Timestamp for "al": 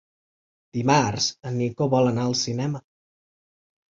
2.29-2.35